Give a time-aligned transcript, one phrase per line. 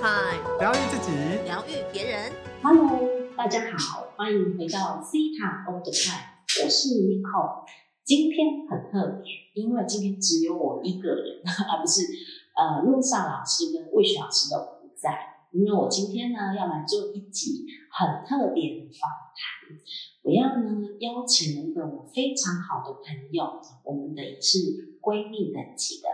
[0.00, 1.12] Time，疗愈自己，
[1.44, 2.32] 疗愈别人。
[2.62, 2.88] Hello，
[3.36, 7.68] 大家好，欢迎回到 C 塔 All the Time，我是 Nicole。
[8.02, 12.00] 今天很特别，因为今天只有我一个人，而 不是
[12.56, 15.36] 呃陆上老师跟魏雪老师都不在。
[15.52, 19.04] 因为我今天呢要来做一集很特别的访
[19.36, 19.76] 谈，
[20.22, 26.08] 我要呢邀请了一个我非常好的朋友，我们等于是闺蜜等级的，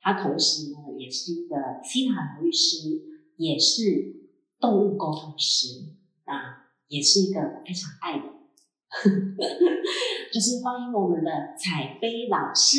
[0.00, 8.24] 她同时呢也是一个 C 塔疗愈师，也是动物沟通师，啊也是一个非常爱的，
[10.32, 12.78] 就是欢迎我们的彩飞老师。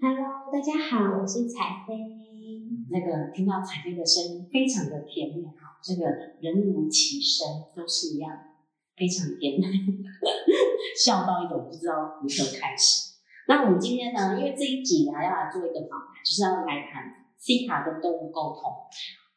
[0.00, 1.94] Hello，大家好，我是彩飞。
[2.90, 6.06] 那个听到彩飞的声音非常的甜美哈，这个
[6.40, 7.46] 人如其声
[7.76, 8.32] 都是一样，
[8.96, 9.68] 非常甜美，
[10.98, 13.10] 笑到一种不知道如何开始。
[13.46, 18.62] 那我们今天呢，因为这一集呢要来做一个访谈，就是要来谈 C 塔跟动物沟通。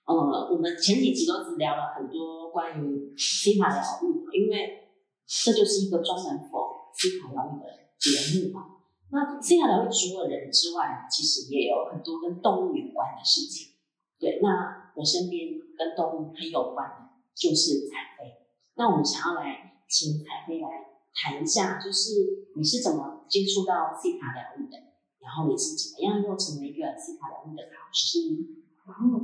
[0.05, 0.13] 呃，
[0.51, 4.89] 我们前几集都只聊了很多关于西塔疗愈，因为
[5.25, 8.67] 这就是一个专门 for C 塔疗愈的节目嘛。
[9.11, 13.73] 那西塔疗愈除了人之外，其实也有很多跟动物有关的事情。
[14.19, 16.95] 对，那我身边跟动物很有关的
[17.33, 18.49] 就是彩飞。
[18.75, 20.67] 那我们想要来请彩飞来
[21.13, 22.11] 谈一下，就是
[22.57, 24.77] 你是怎么接触到西塔疗愈的，
[25.19, 28.19] 然后你是怎么样又成为一个西塔疗愈的老师？
[28.85, 29.23] 然后好，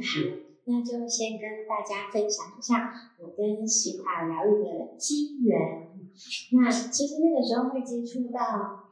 [0.70, 5.90] 那就先跟大家分享一下我跟西塔疗愈的机缘。
[6.54, 8.86] 那其实那个时候会接触到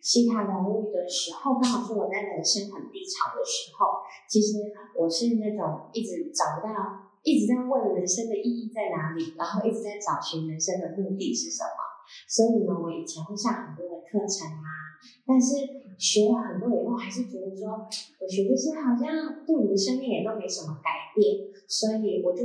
[0.00, 4.04] 西塔疗愈的时候，刚好是我在人生很低潮的时候。
[4.28, 4.58] 其实
[4.94, 6.74] 我是那种一直找不到，
[7.22, 11.80] 一直在问人生的意义在哪里，然后一直在找寻人生的目的是什么。
[12.28, 14.85] 所以呢，我以前会上很多的课程啊，
[15.26, 15.54] 但是
[15.98, 17.88] 学了很多以后，还是觉得说，
[18.20, 22.44] 我学这些好像对我的生命也都没什么改变，所以我就，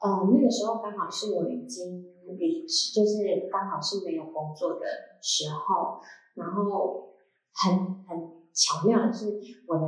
[0.00, 2.04] 呃，那个时候刚好是我已经
[2.38, 4.86] 离职，就是刚好是没有工作的
[5.22, 6.00] 时候，
[6.34, 7.14] 然后
[7.52, 8.18] 很很
[8.52, 9.86] 巧妙的是，我的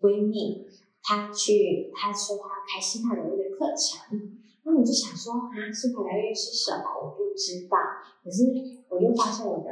[0.00, 0.66] 闺蜜
[1.02, 4.40] 她去，她说她要开西塔疗愈的课程。
[4.66, 6.84] 那我就想说啊，西塔疗愈是什么？
[7.02, 7.76] 我不知道。
[8.24, 8.44] 可是
[8.88, 9.68] 我又发现我的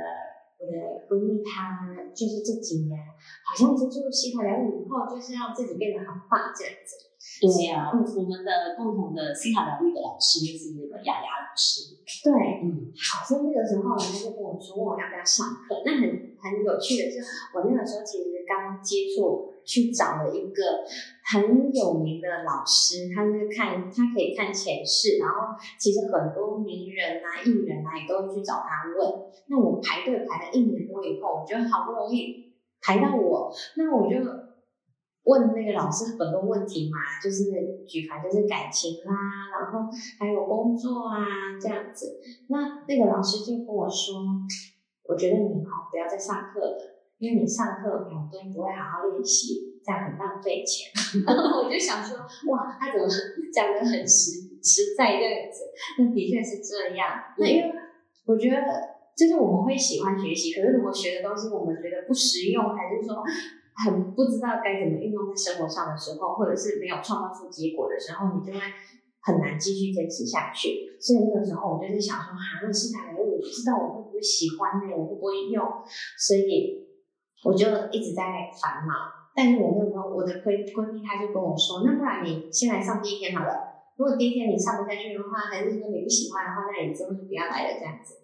[0.62, 0.78] 我的
[1.10, 1.82] 闺蜜她
[2.14, 2.94] 就是这几年
[3.42, 7.10] 好像接触西塔疗愈以后，就是让自己变得很棒这样子。
[7.42, 11.98] 对呀、嗯，我们的共同的西塔疗愈的老师就是那个雅雅老师。
[12.22, 12.30] 对，
[12.62, 15.82] 嗯，好，所以那个时候呢，她就跟我说，问我要不要上课。
[15.86, 16.02] 那很
[16.38, 17.18] 很有趣的是，
[17.54, 20.62] 我那个时候其实刚接触，去找了一个
[21.24, 29.12] 很有名的老师，他是看他可以看前世，然后其实很多名人啊、艺人啊也都会去找他问。
[29.48, 34.16] 那我排队排了一年多以后，我觉得好不容易排到我，那我就
[35.24, 37.44] 问那个老师很多问题嘛，就是
[37.86, 39.14] 举牌就是感情啦，
[39.60, 42.18] 然后还有工作啊这样子。
[42.48, 44.18] 那那个老师就跟我说，
[45.04, 46.91] 我觉得你好不要再上课了，
[47.22, 50.90] 因为你上课哈都不会好好练习，这样很浪费钱。
[51.22, 52.18] 然后我就想说，
[52.50, 53.06] 哇，他怎么
[53.54, 55.70] 讲的很实实在这样子？
[56.02, 57.22] 那的确是这样。
[57.38, 57.70] 那因为
[58.26, 58.58] 我觉得。
[59.14, 63.20] 就是我们会喜欢学习，可是如果学的东西我们觉得不实用，还是说
[63.84, 68.58] 很不知道该怎么运用在生活上的时候，或者是没有创造出结果的时候，你就会
[69.20, 70.96] 很难继续坚持下去。
[70.98, 75.60] 所以那个时候我就是想说，哈、啊，那西塔疗愈我不知道我会不会喜欢呢，我会不会用，
[76.16, 76.88] 所以
[77.44, 78.22] 我就一直在
[78.54, 78.92] 烦恼。
[79.34, 83.72] 但是我那个时候我的闺闺蜜她就跟我说，那不然你先来上第一天好了。
[83.96, 88.14] 如果第一天你上不下去的话，还是说你不喜欢的话，那你之后就不要来了这样子。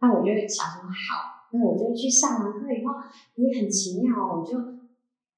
[0.00, 2.92] 那我就想说好，那我就去上完课以后，
[3.36, 4.56] 也很奇妙哦，我就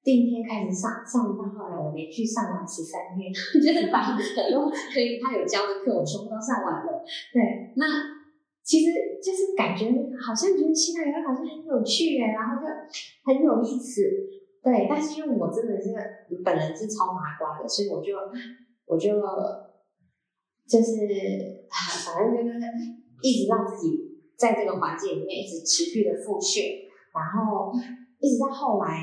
[0.03, 3.27] 第一天开始上，上到后来我连续上完十三天，
[3.59, 4.15] 就是把很
[4.51, 7.03] 多可以他有教的课我全部都上完了。
[7.35, 7.83] 对，那
[8.67, 8.91] 其实
[9.23, 9.87] 就是感觉
[10.19, 12.67] 好像觉得西塔疗愈好像很有趣哎，然后就
[13.23, 14.03] 很有意思。
[14.61, 15.95] 对，但是因为我真的是
[16.43, 18.11] 本人是超麻瓜的，所以我就
[18.85, 19.15] 我就
[20.67, 21.07] 就是
[21.71, 22.59] 反正就是
[23.23, 24.05] 一直让自己。
[24.37, 26.63] 在这个环境里面一直持续的复训，
[27.11, 27.73] 然后
[28.19, 29.01] 一直到后来，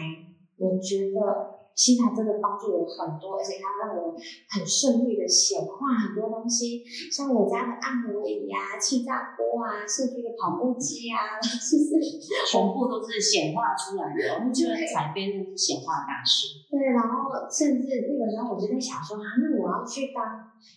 [0.57, 4.15] 我觉得西塔真的帮助我很多，而且它让我
[4.49, 11.99] 很顺利的显化很多东西，像我家的按摩椅啊、气炸锅啊、社区的跑步机啊， 就是
[12.47, 14.47] 全部都是显化出来的。
[14.47, 16.63] 我觉得彩飞那是显化大师。
[16.71, 20.23] 对，然后甚至那个时候我就在想说，啊，那我要去当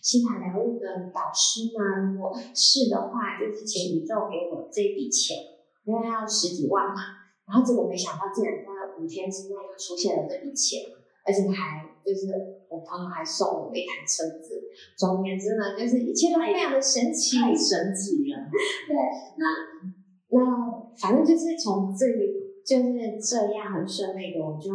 [0.02, 2.10] 西塔疗愈的导师吗？
[2.10, 5.38] 如果是的话，就是请宇宙给我这笔钱，
[5.86, 7.14] 因为要十几万嘛。
[7.48, 8.67] 然后结果没想到，竟然在
[8.98, 10.90] 五天之内就出现了这一切，
[11.24, 12.26] 而且还就是
[12.68, 14.60] 我朋友还送我一台车子。
[14.96, 18.36] 总而言之呢，就是一切都非常的神奇，太神奇了。
[18.88, 18.94] 对，
[19.38, 19.46] 那
[20.30, 20.38] 那
[21.00, 22.48] 反正就是从这里。
[22.68, 24.68] 就是这样很顺利的，我就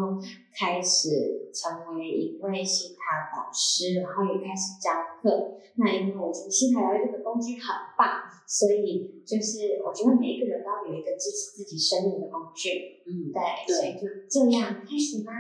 [0.58, 4.90] 开始成为一位心塔导师，然后也开始教
[5.24, 5.56] 课。
[5.80, 13.02] 那因为我觉得西塔疗愈这个工具很棒，所以就是我觉得每一个人都要有一个支持自己生命的工具。
[13.08, 13.42] 嗯，对，
[13.74, 15.32] 所以就这样开始吧。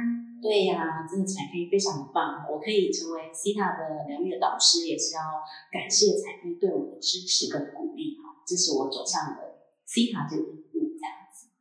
[0.42, 5.22] 对呀，真的彩飞非常棒，我可以成为西塔的疗愈导师，也是要
[5.72, 11.54] 感谢彩飞对我的支持跟鼓励哈，这是我走上了西塔这一步这样子。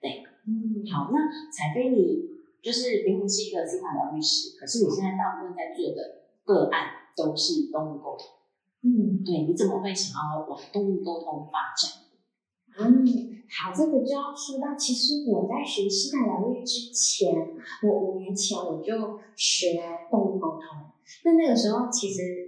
[0.00, 0.82] 对，嗯。
[0.90, 2.24] 好，那彩飞，你
[2.62, 8.26] 就是明明是一个西塔疗愈师，可是你现在大部分在做的个案都是动物沟通。
[8.82, 11.90] 嗯，对，你怎么会想要往动物沟通发展？
[12.78, 13.04] 嗯，
[13.50, 17.34] 好，这个就要说到，其实我在学西塔疗愈之前，
[17.82, 19.80] 我五年前我就学
[20.10, 20.62] 动物沟通，
[21.24, 22.47] 那那个时候其实。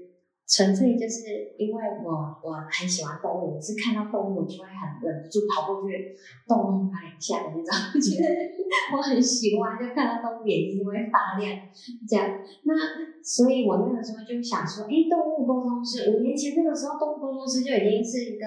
[0.50, 2.10] 纯粹就是因为我
[2.42, 6.10] 我很喜欢动物，我是看到动物就会很忍不住跑过去
[6.48, 7.70] 动动它两下的那种，
[8.02, 8.26] 觉得
[8.90, 11.54] 我很喜欢，就看到动物眼睛就会发亮
[12.02, 12.26] 这样。
[12.66, 12.74] 那
[13.22, 18.42] 所以我那个时候就想说，哎，动物沟通师五年前那个时候，动物沟通师就已经是一个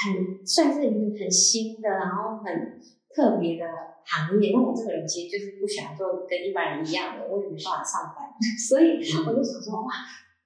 [0.00, 2.80] 很算是一个很新的，然后很
[3.14, 3.68] 特别的
[4.08, 4.48] 行业。
[4.56, 8.32] 那我这个人其实就是不喜欢做跟一般人一样的，我也没办法上班，
[8.66, 8.96] 所以
[9.28, 9.92] 我就想说，哇。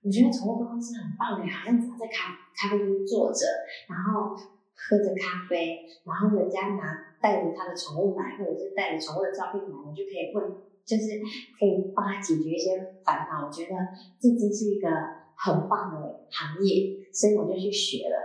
[0.08, 3.44] 我觉得宠物沟通是很棒的，好像只要在咖咖啡厅坐着，
[3.86, 4.32] 然后
[4.72, 10.48] 喝着咖啡，然后人家拿带着他的宠物来，或者是带着宠物的照片来，我就可以问，
[10.82, 11.20] 就是
[11.60, 13.44] 可以帮他解决一些烦恼。
[13.46, 13.76] 我觉得
[14.18, 14.88] 这真是一个
[15.36, 18.16] 很棒的行业，所以我就去学了。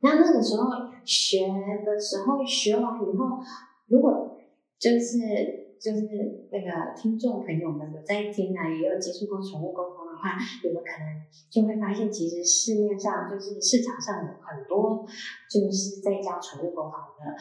[0.00, 0.66] 那那个时候
[1.04, 3.38] 学的时候，学完以后，
[3.86, 4.36] 如果
[4.80, 9.97] 就是就是那个听众朋友们有在听啊，也有接触过宠物沟通。
[10.18, 11.06] 话，你们可能
[11.48, 15.06] 就会发现，其实市面上就是市场上有很多
[15.48, 17.38] 就是在教宠物沟通的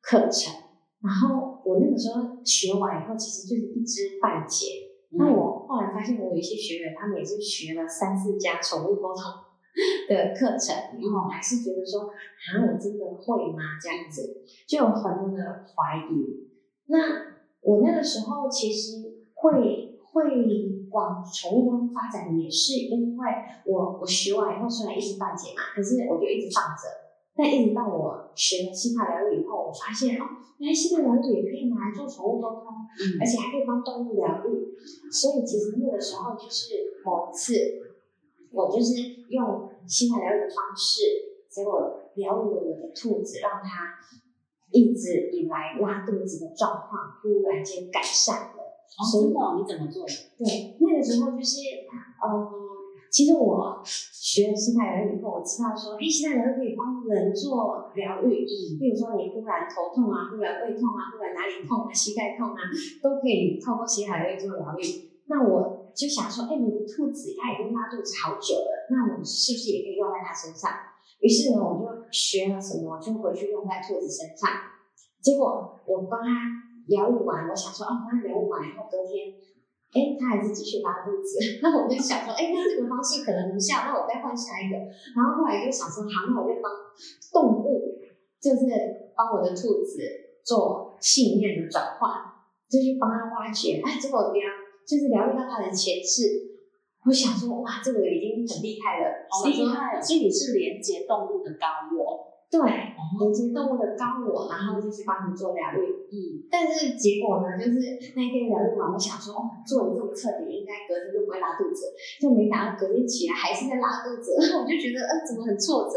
[0.00, 0.54] 课程。
[1.02, 4.66] 然后我那个时候学完以后，其实就是一知半解。
[5.18, 9.24] 那我后来发现，我有一些学员，他们也是学了三四家宠物沟通
[10.08, 13.76] 的课程，然后还是觉得说，啊，我真的会吗？
[13.82, 16.48] 这样子就有很多的怀疑。
[16.86, 16.96] 那
[17.60, 19.88] 我那个时候其实会。
[20.12, 20.42] 会
[20.90, 23.26] 往宠物中发展，也是因为
[23.66, 27.10] 我我学完以后虽然一知半解嘛，可是我就一直放着。
[27.36, 30.26] 但一直到我学了心态疗愈以后，我发现哦，
[30.58, 32.66] 原来心态疗愈也可以拿来做宠物沟通，
[33.20, 34.76] 而且还可以帮动物疗愈。
[35.10, 37.54] 所以其实那个时候就是某一次，
[38.50, 43.94] 我就是用心态疗愈的方式，结果疗愈了我的兔子，让它
[44.72, 48.59] 一直以来拉肚子的状况突然间改善了。
[48.98, 49.38] 真的？
[49.56, 50.12] 你怎么做的？
[50.38, 51.60] 对，那个时候就是，
[52.20, 52.28] 嗯，
[53.10, 58.44] 其实我学西塔疗愈以后，我知道说，哎，西塔疗愈可以帮人做疗愈。
[58.44, 62.60] 嗯，比如说你忽然头痛啊，忽然胃痛啊，忽然哪里痛啊，膝盖痛啊，
[63.02, 64.84] 都可以透过西塔疗愈做疗愈。
[65.26, 70.70] 那我就想说，哎，我的兔子它已经拉肚子好久了，那我是不是也可以用在它身上？
[71.20, 74.50] 于是呢，我就学了什么，就回去用在兔子身上。
[75.22, 76.68] 结果我帮它。
[76.90, 79.30] 疗愈完，我想说，哦，那疗愈完以后隔天，
[79.94, 81.38] 哎，他还是继续拉肚子。
[81.62, 84.74] 那我就想说，哎，那这个方式可能无效，那我再换下一个。
[85.14, 86.66] 然后后来就想说，好，那我就帮
[87.30, 87.94] 动物，
[88.42, 88.66] 就是
[89.14, 90.02] 帮我的兔子
[90.42, 92.10] 做信念的转换，
[92.66, 93.78] 就是帮他挖掘。
[93.86, 94.42] 哎，结果疗
[94.82, 96.50] 就是疗愈到他的前世。
[97.06, 99.96] 我想说，哇，这个已经很厉害了，好厉害！
[100.02, 102.29] 所以你是连接动物的高我。
[102.50, 105.86] 对，连接动物的高我，然后就是帮你做疗愈。
[106.10, 107.78] 嗯，但是结果呢，就是
[108.18, 115.94] 那天疗愈完，我想说，哦，做的这么彻底，应该隔天就不会拉肚子，就没想到隔天起来还是在拉肚子， 我就觉得，呃，怎么很挫折？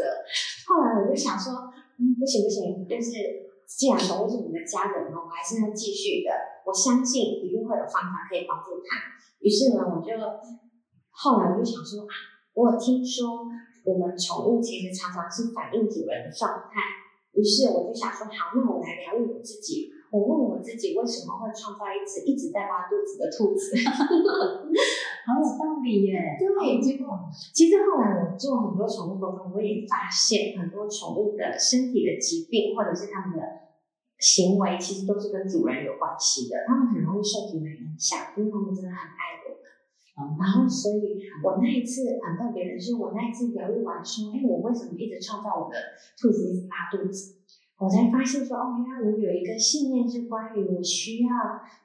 [0.70, 6.30] 后来我就想说，嗯，不行不行，就是既然动物是我们的家人哦，我还是要继续的。
[6.62, 9.10] 我相信一定会有方法可以帮助他。
[9.42, 10.14] 于是呢，我就
[11.10, 12.14] 后来我就想说啊，
[12.54, 13.42] 我有听说。
[13.84, 16.80] 我们宠物其实常常是反映主人的状态，
[17.32, 19.92] 于是我就想说，好，那我来疗愈我自己。
[20.14, 23.74] 我问我自己，为什么会创造一只一直在拉肚子的兔子？
[23.82, 26.38] 好有道理耶！
[26.38, 27.18] 对，结果
[27.52, 33.42] 其实后来我做很多宠物沟通，我也发现很多宠物的身体的疾病，或者是他们的
[34.22, 36.62] 行为，其实都是跟主人有关系的。
[36.68, 39.33] 他们很容易受主人影响，因为他们真的很爱
[40.16, 40.36] 我。
[40.38, 45.76] 然后，所以我那一次很特别的是，我那一次疗愈完说，哎，我为什么一直创造我的
[46.20, 47.36] 兔子一直拉肚子？
[47.78, 51.28] 我才发现说，哦，原来我有一个信念是关于我需要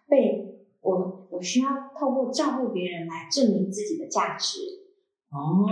[0.07, 4.59] 被我我需要透过照顾别人来证明自己的价值。
[5.31, 5.65] 哦，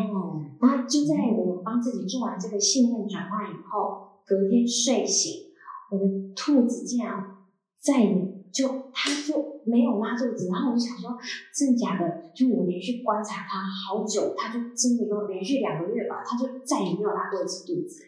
[0.60, 5.52] 然后就在我们帮自己做完这个信念转换以后，隔天睡醒，
[5.92, 7.38] 我的兔子竟然
[7.80, 8.27] 再也
[8.58, 11.16] 就他就没有拉肚子，然后我就想说，
[11.54, 12.32] 真的假的？
[12.34, 18.02] 就我连续观察他好久，他就真的都连续两个月吧，他就再也没有拉过一次肚子。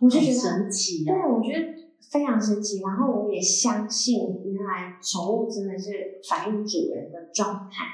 [0.00, 1.28] 我就觉得神奇对，啊！
[1.28, 1.60] 我觉得
[2.10, 2.80] 非常神奇。
[2.80, 7.86] 然后我也相信，原来宠物真的是反映主人的状态。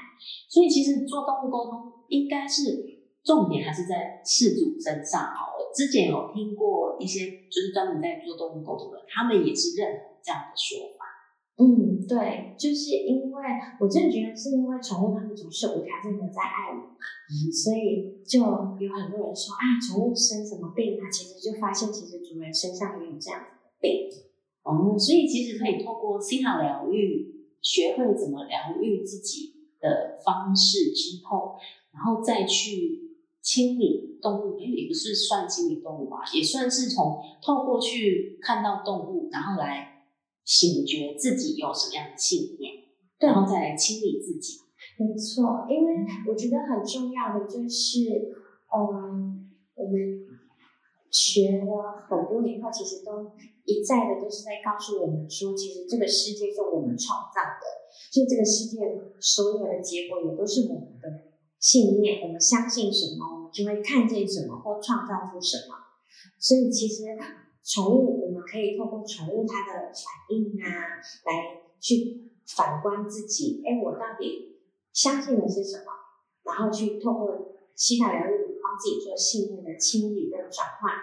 [0.49, 2.63] 所以其实做动物沟通应该是
[3.23, 5.53] 重点还是在事主身上哦。
[5.59, 10.96] 我之前有听过一些就是专门在做动物沟通的，他们也是认同这样的说法。
[11.57, 13.43] 嗯，对，就是因为
[13.79, 21.09] 我真的觉得是因为宠物它们总是无条件的在爱我们，所以就有很多人说啊，宠物生什么病啊？
[21.09, 24.07] 其实就发现其实主人身上也有这样子的病。
[24.61, 31.55] 哦，所以其实可以透过心塔疗愈，学会怎么疗愈自己的方式之后，
[31.91, 39.86] 然后再去清理动物，诶也不是算清理动物吧，也算是从透过去看到动物，然后来
[40.47, 42.71] 醒觉自己有什么样的信念，
[43.19, 44.63] 对然后再来清理自己。
[44.95, 48.31] 没错，因为我觉得很重要的就是，
[48.71, 50.23] 嗯，我们
[51.11, 53.29] 学了很多年后，其实都
[53.65, 57.67] 一再的都是在告诉我们说，其实这个世界是我们创造的，
[58.09, 58.79] 所以这个世界
[59.19, 65.75] 所有的结果也都是我们的信念，我们相信什么，我们就会看见什么或创造出什么。
[66.39, 67.03] 所以其实
[67.67, 70.95] 宠物，我们可以透过宠物它的反应啊，
[71.25, 74.55] 来去反观自己，哎，我到底
[74.93, 75.91] 相信的是什么？
[76.43, 80.95] 然后去透过西塔疗愈帮自己做信念的清理跟转换，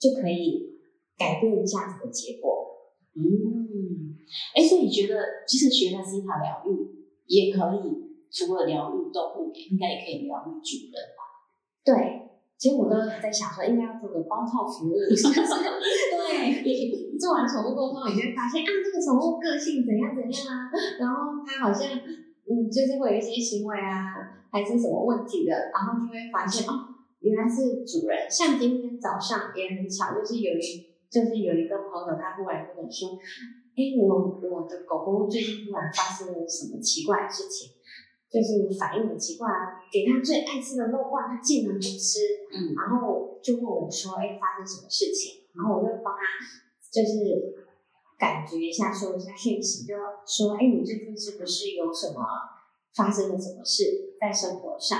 [0.00, 0.80] 就可以
[1.18, 2.66] 改变这样子的结果。
[3.14, 4.16] 嗯，
[4.56, 11.20] 哎，所以你觉得，其实学了心塔疗愈，也可以除了疗愈动物，应该也可以疗愈主人吧？
[11.84, 12.27] 对，
[12.58, 15.46] 其实我都在想说，应该要做个包套服务，是不是？
[16.18, 20.66] 对，你做完宠物沟通，你就会发现啊，这个宠物个性怎样怎样啊，
[20.98, 21.86] 然后它好像
[22.50, 28.26] 嗯，就是会有一些行为啊，还是什么问题的，然后就会发现哦，原来是主人。
[28.28, 33.14] 像今天早上也很巧，就是有一就是有一个朋友，他过来跟我说，
[33.78, 37.77] 哎，我我的狗狗最近突然发生了什么奇怪的事情。
[38.30, 42.20] 就是反应很奇怪啊，给他最爱吃的肉罐，他竟然不吃，
[42.52, 46.20] 嗯，然后就问我说：“哎，发生什么事情？”然后我就帮他，
[46.92, 47.16] 就是
[48.18, 49.94] 感觉一下，说一下讯息，就
[50.26, 52.20] 说：“哎，你最近是不是有什么
[52.94, 54.98] 发生了什么事在生活上？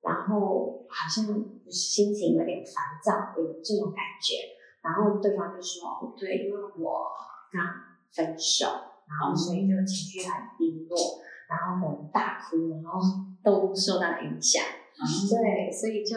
[0.00, 1.24] 然后好像
[1.70, 4.48] 心情有点烦躁，有这种感觉。”
[4.82, 7.06] 然后对方就说：“哦，对，因为我
[7.52, 7.62] 刚
[8.10, 8.66] 分手，
[9.06, 10.98] 然后所以就情绪很低落，
[11.52, 13.00] 然后可能大哭，然后
[13.44, 14.64] 都受到影响。”
[15.28, 16.16] 对，所以就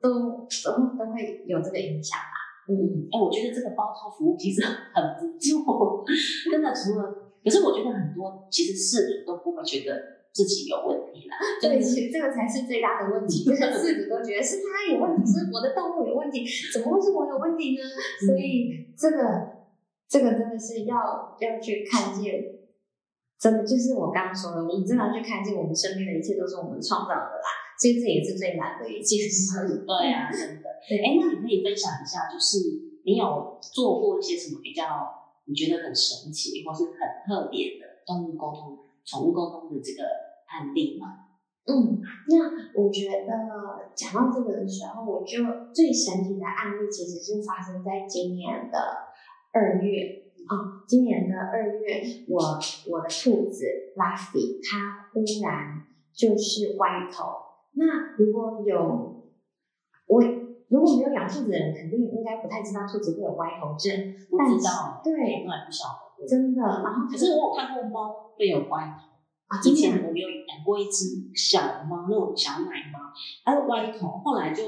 [0.00, 2.34] 都都都会有这个影响吧。
[2.68, 6.04] 嗯，哎，我觉得这个包套服务其实很不错，
[6.50, 6.74] 真的。
[6.74, 9.96] 除了，可是我觉得很多其实事主都不会觉得
[10.32, 11.36] 自己有问题啦。
[11.62, 17.82] 对，其实这个才是最大的问题， 就是事主都觉得是他有问题，是我的动物有问题，怎么会是我有问题呢？
[18.26, 19.16] 所以这个
[20.08, 22.42] 这个真的是要要去看见，
[23.38, 27.48] 真的就是我刚刚说的，我们真的要去看见我们身边的一切都是我们创造的啦。
[27.78, 29.60] 其实这也是最难的一件事。
[29.84, 30.68] 对啊，真的。
[30.88, 32.56] 对哎，那你可以分享一下，就是
[33.04, 34.84] 你有做过一些什么比较
[35.44, 40.02] 你觉得很神奇或是很特别的动物沟通、宠物沟通的这个
[40.48, 41.28] 案例吗？
[41.68, 43.26] 嗯，那我觉得
[43.94, 45.42] 讲到这个的时候，我就
[45.74, 48.78] 最神奇的案例其实是发生在今年的
[49.52, 52.40] 二月啊、今年的二月，我
[52.88, 53.64] 我的兔子
[53.96, 57.24] 拉菲它忽然就是歪头。
[57.72, 59.24] 那如果有
[60.06, 60.22] 我
[60.68, 65.84] 如果没有养兔子的人，肯定应该不太知道兔子会有歪头症，不但是知道，对，我还不晓
[66.18, 66.26] 得。
[66.26, 66.62] 真的。
[66.62, 69.14] 然后可是我有看过猫会有歪头。
[69.48, 72.98] 啊，之前我有养过一只小猫，那种小奶猫，
[73.44, 74.62] 它是歪头，后来就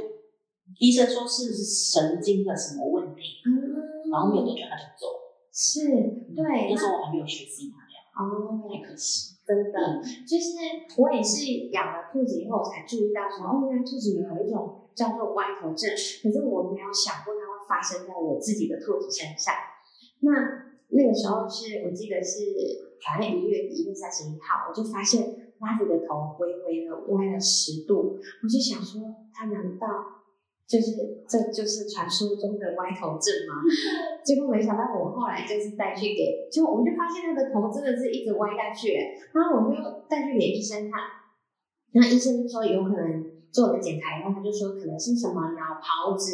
[0.78, 5.27] 医生说是神经的什么问题，嗯，然后没有多久它就走了。
[5.59, 5.91] 是
[6.38, 9.35] 对，那时候我还没有学习它疗，哦，太可惜。
[9.43, 9.81] 真的，
[10.29, 10.61] 就是
[11.00, 15.91] 我也是养了兔子以后我才注意到说，哦，原来兔子有一种叫做歪头症，
[16.23, 19.55] 可是我没有想过它会发生在我自己的兔子身上。
[20.21, 20.31] 那
[20.95, 22.45] 那个时候是我记得是
[23.03, 25.25] 反正一月一月三十一号，我就发现
[25.59, 29.00] 拉子的头微微的歪了十度，我就想说，
[29.33, 29.88] 它难道
[30.69, 33.65] 就是这就是传说中的歪头症嘛。
[34.23, 38.93] 结果没想到我后来就是带去给，就我就发现他的头真的是一直歪下去，
[39.33, 41.01] 然后我就带去给医生看，
[41.93, 46.31] 那医生就说有可能做了检查以后，他就说可能是什么脑袍子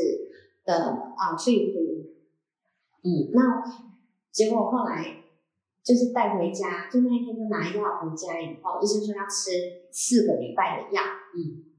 [0.65, 0.75] 的
[1.17, 1.79] 啊病毒，
[3.07, 3.63] 嗯，那
[4.33, 5.23] 结果后来
[5.85, 9.53] 就是带回家，就那一天就拿药回家以后，医生说要吃
[9.93, 11.03] 四个礼拜的药，
[11.37, 11.71] 嗯，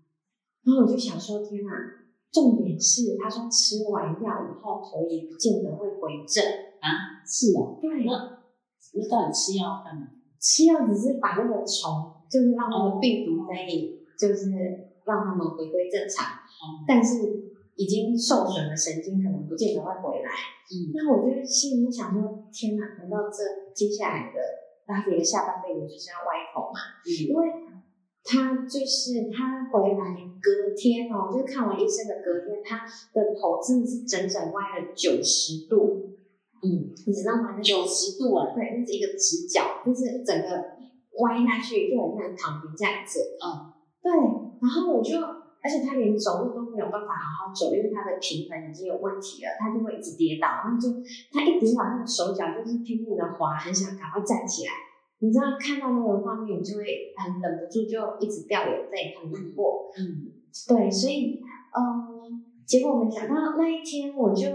[0.64, 2.05] 然后我就想说天哪！
[2.36, 6.44] 重点是，他说吃完药以后头也不见得会回正
[6.84, 7.24] 啊？
[7.24, 8.04] 是哦，对。
[8.04, 8.12] 那
[8.92, 10.12] 那到底吃药干嘛？
[10.36, 14.52] 吃药只是把那个虫，就是让那个病毒可以，就是
[15.06, 16.44] 让他们回归正常。
[16.86, 17.24] 但是
[17.78, 20.30] 已经受损的神经可能不见得会回来。
[20.68, 20.92] 嗯。
[20.94, 24.40] 那我就心里想说，天哪，难道这接下来的
[24.88, 27.00] 拉比的下半辈子就是要歪头嘛？
[27.08, 27.32] 嗯。
[27.32, 27.65] 因为。
[28.26, 32.82] 他就是他回来隔天哦，就是看完医生的隔天，他
[33.14, 36.18] 的头真的是整整歪了九十度，
[36.66, 37.62] 嗯，你知道吗？
[37.62, 40.50] 九十度啊，对，那是一个直角，就是整个
[41.22, 44.10] 歪下去，就很像躺平这样子，嗯，对。
[44.58, 50.90] 然后我就，而且他连走路都没有办法好好走，因为他的平衡已经有问题了，他就会一直跌倒，然后就
[51.30, 54.74] 他一跌倒，他的手脚就是拼命的滑，很想赶快站起来。
[55.20, 56.84] 你知道看到那个画面，你就会
[57.16, 59.90] 很忍不住就一直掉眼泪，很难过。
[59.98, 60.28] 嗯，
[60.68, 61.40] 对，所以，
[61.72, 64.46] 嗯，结果没想到那一天，我就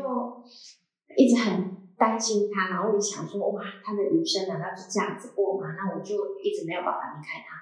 [1.16, 5.66] 一直很担心他，然后我想说，哇，他的余生难道就这样子过吗？
[5.78, 7.56] 那我就一直没有办法离开他。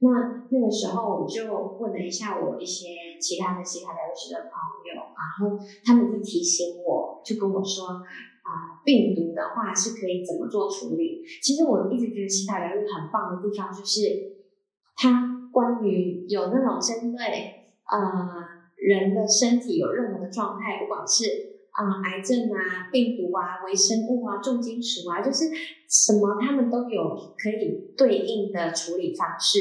[0.00, 1.44] 那那个时候，我就
[1.78, 2.88] 问了一下我一些
[3.20, 4.50] 其他的其他疗愈师的朋
[4.88, 8.02] 友，然后他们就提醒我，就跟我说。
[8.44, 11.24] 啊，病毒的话是可以怎么做处理？
[11.42, 14.00] 其实我一直觉得西塔疗愈很棒的地方，就是
[14.96, 17.24] 它关于有那种针对
[17.88, 17.98] 呃
[18.76, 21.24] 人的身体有任何的状态，不管是
[21.70, 25.46] 啊癌症啊、病毒啊、微生物啊、重金属啊，就是
[25.88, 29.58] 什么他们都有可以对应的处理方式。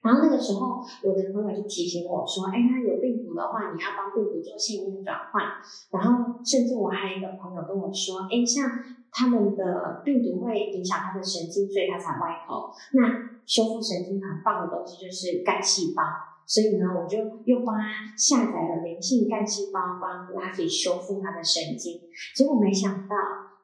[0.00, 5.42] 然后那个时候，我的朋友就提醒我说：“哎，他有病毒的话，你要帮病毒做信念转换。”
[5.90, 8.64] 然后，甚至我还有一个朋友跟我说：“哎，像
[9.10, 12.70] 他们的病毒会影响他的神经，所以他才歪头。
[12.94, 13.10] 那
[13.44, 16.02] 修复神经很棒的东西就是干细胞，
[16.46, 22.00] 所以呢，我就又帮他下载了灵性干细胞，帮拉菲修复他的神经。
[22.36, 23.14] 结果没想到，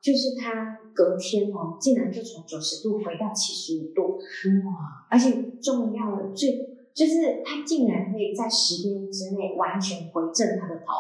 [0.03, 5.05] 就是他。”隔天哦，竟然就从九十度回到七十五度，哇！
[5.11, 5.31] 而且
[5.61, 10.95] 重要的最就是他竟然可以在十天之内完全回正他的头，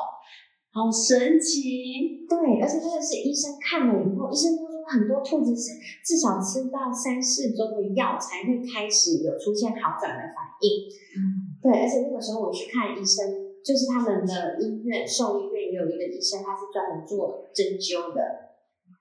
[0.72, 2.26] 好神奇！
[2.28, 10.90] 对，而且真的是医生看了以后，医生都说很多兔子是至少吃到三四周的药才会开始有出现好转的反应。
[11.14, 13.30] 嗯，对，而且那个时候我去看医生，
[13.62, 18.53] 就是他们的医院兽医院也有一个医生，他是专门做针灸的。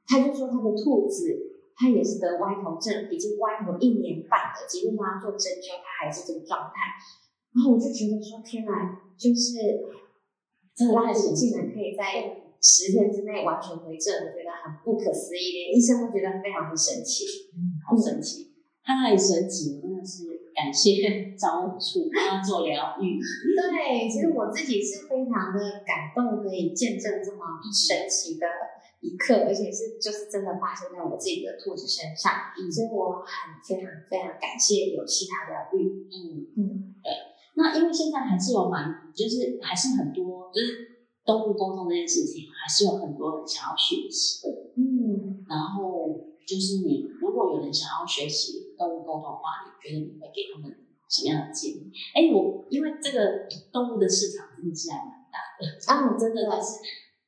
[0.06, 1.32] 他就说他的兔子，
[1.76, 6.94] 他也是得歪头症，已经歪头一年半了，即便帮他做针灸，他还是这个状态。
[7.56, 8.72] 然后我就觉得说，天哪，
[9.18, 9.62] 就是
[10.76, 17.24] 这个拉子竟然可以在十天之内完全回正，我觉得很不可思议，连医生都觉得非常的神奇。
[17.54, 18.52] 嗯，好神奇，
[18.84, 23.22] 他太神奇，真的是感谢 招处帮他做疗愈。
[23.54, 28.46] 对，其实我自己是非常的感动，可以见证这么神奇的。
[29.04, 32.32] 一刻，而且是就是真的发生在我自己的兔子身上，
[32.72, 37.12] 所以我很非常非常感谢有其他的寓意嗯，对。
[37.56, 44.48] 那因为现在还是有蛮，就是还是很多，就是动物沟通这件事情，还是有很多人想要学习。
[44.78, 45.44] 嗯。
[45.50, 46.08] 然后
[46.48, 50.72] 就是你，如果有人想要学习动物沟通的话，你觉得你会给他们
[51.12, 51.92] 什么样的建议？
[52.16, 56.80] 哎，我因为这个动物的市场真的是还蛮大的啊，真的是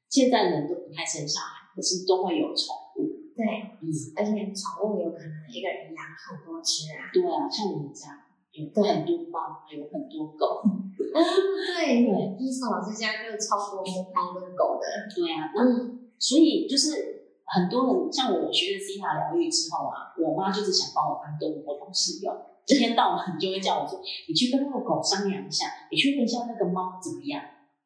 [0.10, 1.55] 现在人都不太生小孩。
[1.76, 3.44] 可是都会有宠物，对，
[3.84, 8.24] 嗯，而且宠物有可能一个人养很多只啊，对啊，像我们家
[8.56, 13.84] 有很多猫，还有很多狗，嗯，对对，伊森老师家就是超多
[14.16, 22.34] 猫跟狗的，对啊，嗯，所以就是很多人像我学了西塔疗愈之后啊，我妈就是想帮我当动物沟通师用，
[22.68, 27.44] 一天到晚就会叫我说，你去跟那个狗商量一下，你去问一下那个猫怎么样，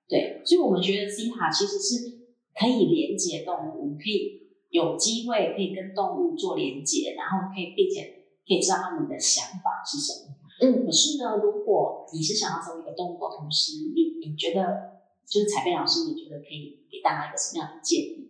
[0.08, 2.18] 对，所以我们觉得西塔其实是。
[2.60, 10.36] 可以连接动物，我们可以有机会可以跟动物做连接，然后可以并且可以知道他们的想法是什么。
[10.60, 18.28] 嗯，可是呢，如果你是想要成为一个动物沟通师，你你觉得就是彩贝老师，你觉得可以给大家一个什么样的建议？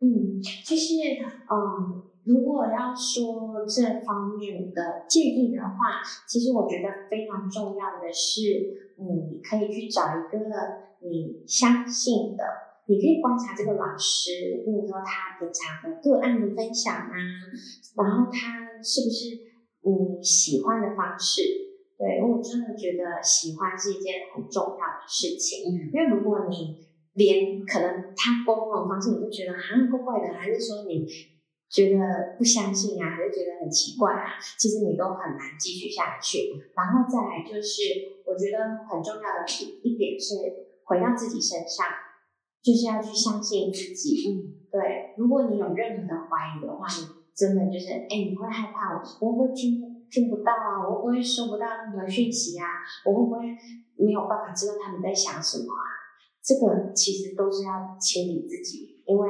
[0.00, 0.94] 嗯，就是
[1.52, 10.88] 嗯，如果要说这方面的建议的话，其实我觉得非常重要的是，你可以去找一个。
[11.00, 12.42] 你相信的，
[12.88, 17.12] 你可以观察这个老师，比如说他平常的个案的分享啊，
[18.00, 19.36] 然后他是不是
[19.84, 21.42] 你喜欢的方式？
[22.00, 26.80] 对，我真的觉得喜欢是一件很重要的事情，嗯，因为如果你
[27.12, 31.04] 连可能他沟通的方式你就觉得好像怪怪的，还是说你
[31.68, 36.56] 觉得不相信啊，还是觉得很奇怪啊，其实你都很难继续下去。
[36.72, 40.38] 然后再来就是，我觉得很重要的一一点是
[40.84, 41.84] 回到自己身上，
[42.62, 44.28] 就是要去相信自己。
[44.28, 50.88] 嗯，对，如果你有任何的怀疑的话，你真的就是，哎，你会害怕我，我会听听不到啊？
[50.88, 52.66] 我会不会收不到任何讯息啊？
[53.04, 53.38] 我会不会
[53.96, 55.86] 没有办法知道他们在想什么啊？
[56.42, 59.28] 这个其实都是要清理自己，因为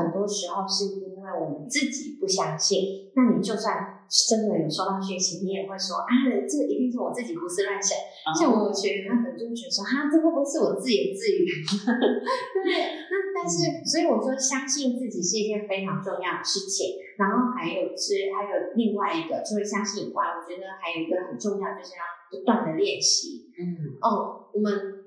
[0.00, 3.12] 很多时候是因为我们自己不相信。
[3.14, 6.10] 那你就算真的有收到讯息，你也会说啊，
[6.48, 7.98] 这一定是我自己胡思乱想。
[8.32, 11.44] 像我有学员，他可能就会觉得说，哈，这会不会是我自言自语？
[12.64, 12.72] 对，
[13.10, 16.96] 那但是，所以我说，相信自己是一件非常重要的事情。
[17.18, 23.50] 然后还有是，还有另外一个，除了相信以外，我觉得还有一个很重要，就是要不断的练习。
[23.58, 24.99] 嗯，哦，我们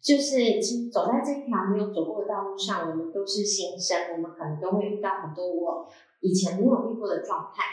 [0.00, 5.88] 就是其实走在这一条没有走过的道路上，我们都是新生，我们可能都会遇到很多我
[6.20, 7.64] 以前没有遇过的状态，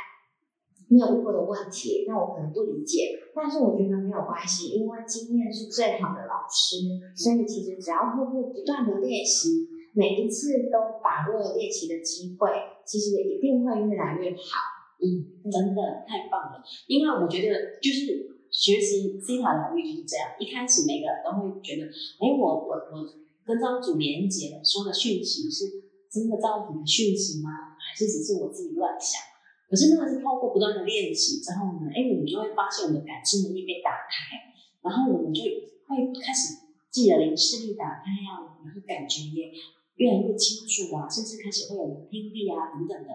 [0.89, 6.85] 没有遇过的问题，那我可能不理解，但是我觉得没有关系，因为经验是最好的老师，
[7.15, 12.49] 所以其实只要透过不断的练习，每一次都把握练习的机会，
[12.85, 14.73] 其实一定会越来越好。
[14.95, 21.83] 嗯，真的太棒了，因为我觉得就是学习 C 塔疗愈就是这样，一开始每个人都会觉得，
[22.23, 23.03] 哎，我我我
[23.43, 27.75] 跟张主连接说的讯息是真的照你的讯息吗？
[27.75, 29.19] 还是只是我自己乱想？
[29.67, 34.39] 可是那个是透过不断的练习之后呢，哎，我们就会发现我们的感知能力被打开，
[34.79, 39.51] 然后我们就会开始自己的灵视力打开啊，然后感觉也
[39.99, 43.09] 越来越清楚啊，甚至开始会有听力啊等等的。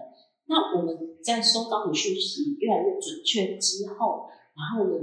[0.45, 4.99] 那我们在收到的讯息越来越准确之后，然后呢，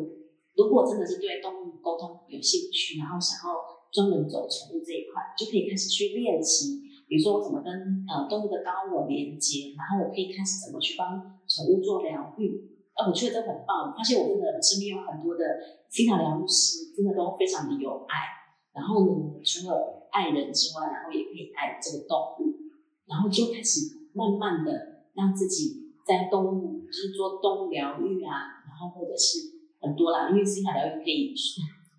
[0.59, 3.63] 如果真的是对动物沟通有兴趣，然后想要
[3.95, 6.83] 专门走宠物这一块，就可以开始去练习。
[7.07, 7.71] 比如说我怎么跟
[8.11, 12.75] 呃动物的高我连接，然后我可以开始怎么去帮宠物做疗愈。
[12.99, 15.43] 呃，我觉得这很棒，发现我真的身边有很多的
[15.89, 18.27] 心塔疗愈师，真的都非常的有爱。
[18.75, 22.59] 然后呢，除了爱人之外，然后也可以爱这个动物，
[23.07, 24.99] 然后就开始慢慢的。
[25.19, 31.35] 让自己在动物，就是做动物疗愈啊，然后或者是很多啦，因为心理疗愈可以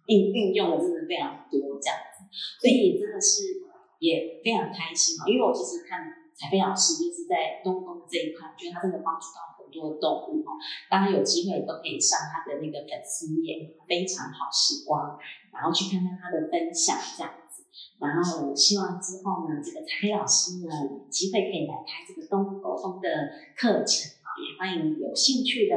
[0.08, 2.28] 运运用的真的非常多这样子，
[2.60, 3.66] 所以真的是
[4.00, 5.28] 也非常开心啊。
[5.28, 10.56] 因为我其实看彩飞老师就是在动物这一块，觉得他真的帮助到很多动物哦。
[10.90, 15.20] 大家有机会都可以上他的那个粉丝页，非常好时光，
[15.52, 17.64] 然后去看看他的分享这样子。
[18.00, 23.08] 然后希望之后呢，这个彩飞老师呢，有机会可以来开这个动物沟通的
[23.56, 25.76] 课程啊，也欢迎有兴趣的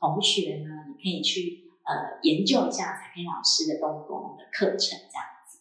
[0.00, 5.60] 同学呢，可以去呃研究一下彩飞老师的动物沟通的课程这样子。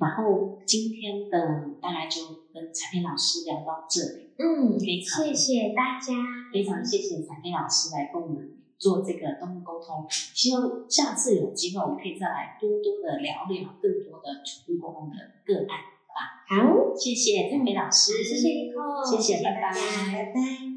[0.00, 6.14] 然后今天的大概就跟彩飞老师聊到这里，嗯，非常谢谢大家，
[6.52, 10.06] 非常谢谢彩飞老师来跟我们做这个动物沟通。
[10.08, 16.64] 希望下次有机会，我们可以再来多多的聊聊更多的宠物沟通的个案，好吧？
[16.64, 19.74] 好，谢谢彩飞老师，谢谢 Nicole，谢谢，拜拜，
[20.12, 20.67] 拜拜。